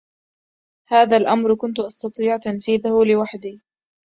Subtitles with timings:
[0.89, 3.61] هذا الامر كنت أستطيع تنفيذه لوحدي.